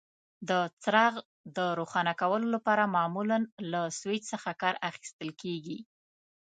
د 0.49 0.51
څراغ 0.81 1.13
د 1.57 1.57
روښانه 1.79 2.13
کولو 2.21 2.47
لپاره 2.55 2.91
معمولا 2.95 3.37
له 3.71 3.81
سویچ 3.99 4.23
څخه 4.33 4.49
کار 4.61 4.73
اخیستل 4.89 5.29
کېږي. 5.41 5.77